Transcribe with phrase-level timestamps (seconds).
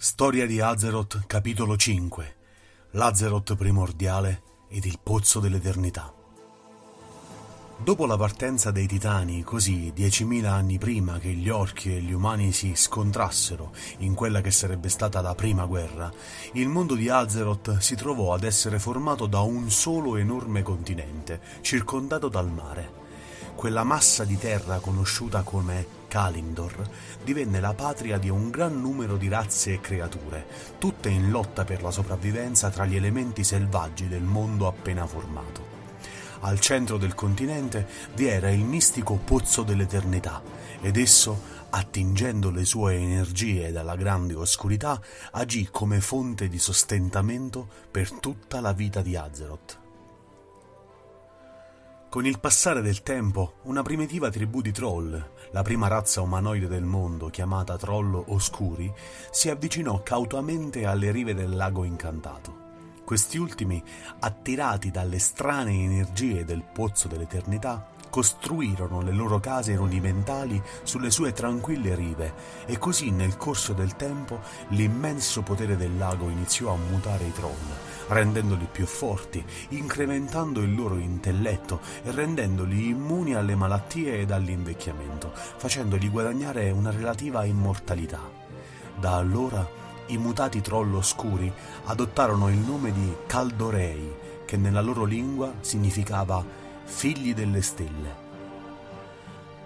[0.00, 2.36] Storia di Azeroth, capitolo 5
[2.92, 6.14] L'Azeroth primordiale ed il pozzo dell'eternità.
[7.78, 12.52] Dopo la partenza dei Titani, così diecimila anni prima che gli orchi e gli umani
[12.52, 16.12] si scontrassero in quella che sarebbe stata la prima guerra,
[16.52, 22.28] il mondo di Azeroth si trovò ad essere formato da un solo enorme continente, circondato
[22.28, 23.06] dal mare.
[23.56, 26.88] Quella massa di terra conosciuta come Kalimdor
[27.22, 30.46] divenne la patria di un gran numero di razze e creature,
[30.78, 35.76] tutte in lotta per la sopravvivenza tra gli elementi selvaggi del mondo appena formato.
[36.40, 40.40] Al centro del continente vi era il mistico Pozzo dell'Eternità
[40.80, 45.00] ed esso, attingendo le sue energie dalla grande oscurità,
[45.32, 49.86] agì come fonte di sostentamento per tutta la vita di Azeroth.
[52.10, 56.82] Con il passare del tempo, una primitiva tribù di troll, la prima razza umanoide del
[56.84, 58.90] mondo chiamata Troll Oscuri,
[59.30, 62.66] si avvicinò cautamente alle rive del lago incantato.
[63.04, 63.82] Questi ultimi,
[64.20, 71.94] attirati dalle strane energie del pozzo dell'eternità, costruirono le loro case rudimentali sulle sue tranquille
[71.94, 72.34] rive
[72.66, 77.52] e così nel corso del tempo l'immenso potere del lago iniziò a mutare i troll,
[78.08, 86.08] rendendoli più forti, incrementando il loro intelletto e rendendoli immuni alle malattie ed all'invecchiamento, facendoli
[86.08, 88.20] guadagnare una relativa immortalità.
[88.98, 89.66] Da allora
[90.06, 91.52] i mutati troll oscuri
[91.84, 96.42] adottarono il nome di Caldorei, che nella loro lingua significava
[96.88, 98.26] figli delle stelle.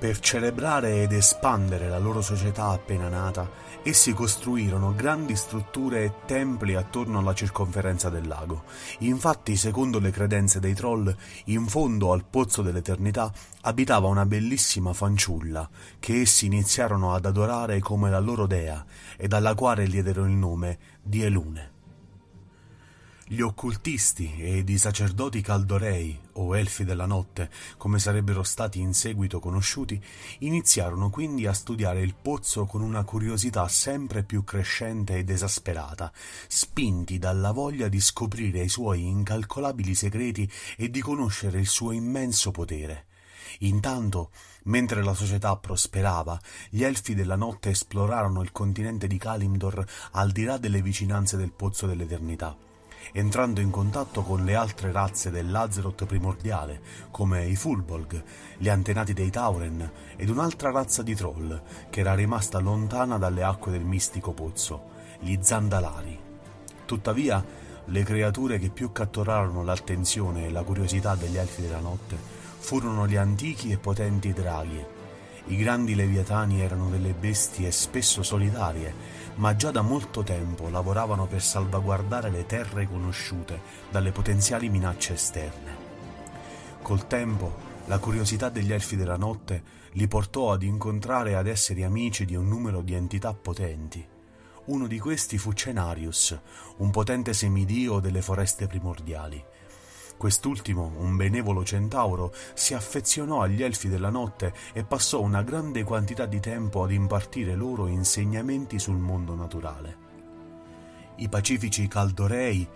[0.00, 3.48] Per celebrare ed espandere la loro società appena nata,
[3.82, 8.64] essi costruirono grandi strutture e templi attorno alla circonferenza del lago.
[9.00, 15.68] Infatti, secondo le credenze dei troll, in fondo al pozzo dell'eternità abitava una bellissima fanciulla
[15.98, 18.82] che essi iniziarono ad adorare come la loro dea
[19.18, 21.79] ed alla quale diedero il nome di Elune.
[23.32, 29.38] Gli occultisti ed i sacerdoti caldorei, o elfi della notte, come sarebbero stati in seguito
[29.38, 30.02] conosciuti,
[30.40, 36.12] iniziarono quindi a studiare il pozzo con una curiosità sempre più crescente ed esasperata,
[36.48, 42.50] spinti dalla voglia di scoprire i suoi incalcolabili segreti e di conoscere il suo immenso
[42.50, 43.06] potere.
[43.60, 44.32] Intanto,
[44.64, 46.36] mentre la società prosperava,
[46.68, 51.52] gli elfi della notte esplorarono il continente di Kalimdor al di là delle vicinanze del
[51.52, 52.56] pozzo dell'eternità
[53.12, 56.80] entrando in contatto con le altre razze dell'Azeroth primordiale,
[57.10, 58.22] come i Fulbolg,
[58.56, 63.72] gli antenati dei Tauren ed un'altra razza di troll che era rimasta lontana dalle acque
[63.72, 64.90] del mistico pozzo,
[65.20, 66.18] gli Zandalari.
[66.84, 67.44] Tuttavia,
[67.84, 72.16] le creature che più catturarono l'attenzione e la curiosità degli elfi della notte
[72.58, 74.99] furono gli antichi e potenti draghi.
[75.50, 81.42] I grandi leviatani erano delle bestie spesso solitarie ma già da molto tempo lavoravano per
[81.42, 85.88] salvaguardare le terre conosciute dalle potenziali minacce esterne.
[86.82, 91.82] Col tempo, la curiosità degli elfi della notte li portò ad incontrare e ad essere
[91.82, 94.06] amici di un numero di entità potenti.
[94.66, 96.38] Uno di questi fu Cenarius,
[96.76, 99.42] un potente semidio delle foreste primordiali,
[100.20, 106.26] Quest'ultimo, un benevolo centauro, si affezionò agli elfi della notte e passò una grande quantità
[106.26, 109.96] di tempo ad impartire loro insegnamenti sul mondo naturale.
[111.16, 112.68] I pacifici caldorei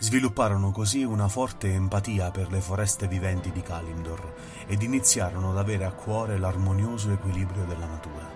[0.00, 4.34] svilupparono così una forte empatia per le foreste viventi di Kalimdor
[4.66, 8.28] ed iniziarono ad avere a cuore l'armonioso equilibrio della natura.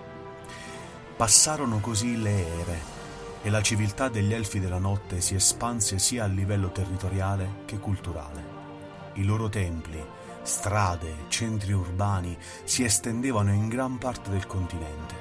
[1.15, 2.95] Passarono così le ere
[3.43, 8.46] e la civiltà degli elfi della notte si espanse sia a livello territoriale che culturale.
[9.17, 10.03] I loro templi,
[10.43, 15.15] strade, centri urbani si estendevano in gran parte del continente.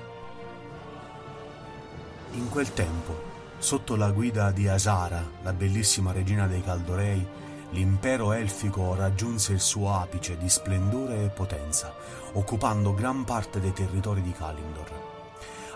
[2.33, 3.23] In quel tempo,
[3.57, 7.27] sotto la guida di Asara, la bellissima regina dei Caldorei,
[7.71, 11.95] l'impero elfico raggiunse il suo apice di splendore e potenza,
[12.35, 15.16] occupando gran parte dei territori di Kalimdor.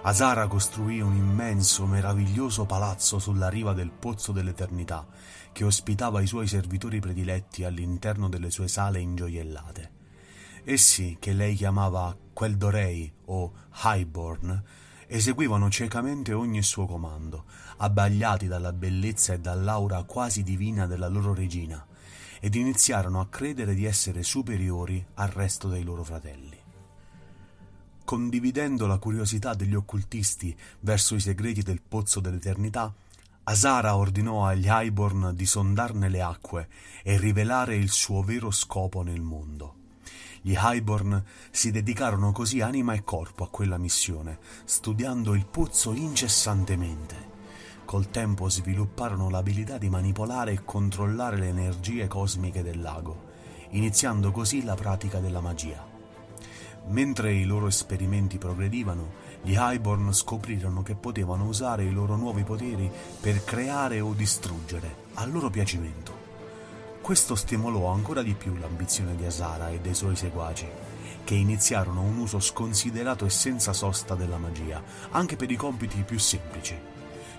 [0.02, 5.06] Asara costruì un immenso, meraviglioso palazzo sulla riva del Pozzo dell'Eternità,
[5.52, 9.90] che ospitava i suoi servitori prediletti all'interno delle sue sale ingioiellate.
[10.64, 13.52] Essi, che lei chiamava Queldorei o
[13.84, 14.62] Highborn,
[15.06, 17.44] eseguivano ciecamente ogni suo comando,
[17.76, 21.86] abbagliati dalla bellezza e dall'aura quasi divina della loro regina,
[22.40, 26.59] ed iniziarono a credere di essere superiori al resto dei loro fratelli
[28.10, 32.92] condividendo la curiosità degli occultisti verso i segreti del pozzo dell'eternità,
[33.44, 36.68] Asara ordinò agli Highborn di sondarne le acque
[37.04, 39.74] e rivelare il suo vero scopo nel mondo.
[40.40, 47.28] Gli Highborn si dedicarono così anima e corpo a quella missione, studiando il pozzo incessantemente.
[47.84, 53.28] col tempo svilupparono l'abilità di manipolare e controllare le energie cosmiche del lago,
[53.70, 55.89] iniziando così la pratica della magia.
[56.86, 62.90] Mentre i loro esperimenti progredivano, gli Highborn scoprirono che potevano usare i loro nuovi poteri
[63.20, 66.28] per creare o distruggere, a loro piacimento.
[67.00, 70.66] Questo stimolò ancora di più l'ambizione di Asara e dei suoi seguaci,
[71.24, 76.18] che iniziarono un uso sconsiderato e senza sosta della magia, anche per i compiti più
[76.18, 76.76] semplici.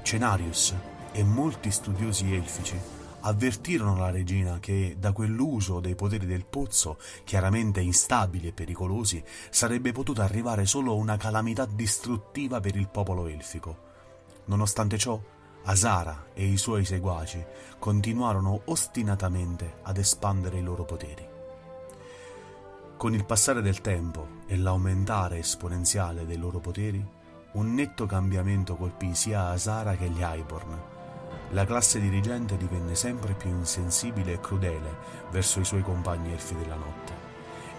[0.02, 0.74] Cenarius
[1.12, 7.82] e molti studiosi elfici avvertirono la regina che da quell'uso dei poteri del pozzo, chiaramente
[7.82, 13.90] instabili e pericolosi, sarebbe potuta arrivare solo una calamità distruttiva per il popolo elfico.
[14.46, 15.20] Nonostante ciò,
[15.64, 17.44] Asara e i suoi seguaci
[17.78, 21.28] continuarono ostinatamente ad espandere i loro poteri.
[22.98, 27.04] Con il passare del tempo e l'aumentare esponenziale dei loro poteri,
[27.54, 31.01] un netto cambiamento colpì sia Asara che gli Highborn.
[31.54, 34.96] La classe dirigente divenne sempre più insensibile e crudele
[35.32, 37.14] verso i suoi compagni elfi della notte,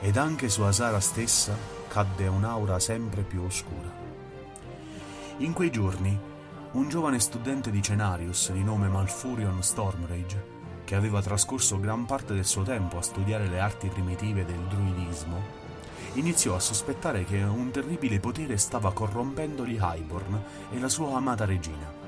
[0.00, 1.56] ed anche su Asara stessa
[1.88, 3.90] cadde un'aura sempre più oscura.
[5.38, 6.18] In quei giorni
[6.72, 12.44] un giovane studente di Cenarius di nome Malfurion Stormrage, che aveva trascorso gran parte del
[12.44, 15.40] suo tempo a studiare le arti primitive del druidismo,
[16.14, 20.42] iniziò a sospettare che un terribile potere stava corrompendo gli Highborn
[20.72, 22.01] e la sua amata regina.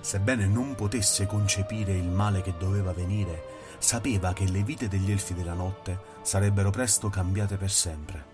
[0.00, 3.42] Sebbene non potesse concepire il male che doveva venire,
[3.78, 8.24] sapeva che le vite degli elfi della notte sarebbero presto cambiate per sempre.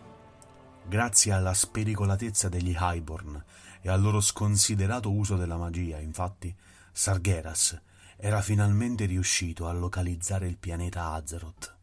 [0.86, 3.44] Grazie alla spericolatezza degli Highborn
[3.80, 6.54] e al loro sconsiderato uso della magia, infatti,
[6.92, 7.80] Sargeras
[8.16, 11.75] era finalmente riuscito a localizzare il pianeta Azeroth.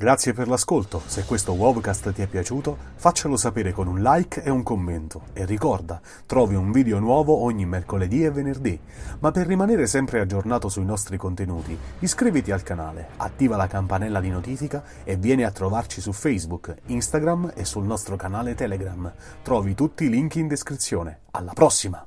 [0.00, 4.48] Grazie per l'ascolto, se questo Wovcast ti è piaciuto faccelo sapere con un like e
[4.48, 8.78] un commento e ricorda, trovi un video nuovo ogni mercoledì e venerdì,
[9.18, 14.30] ma per rimanere sempre aggiornato sui nostri contenuti iscriviti al canale, attiva la campanella di
[14.30, 19.12] notifica e vieni a trovarci su Facebook, Instagram e sul nostro canale Telegram.
[19.42, 21.22] Trovi tutti i link in descrizione.
[21.32, 22.06] Alla prossima!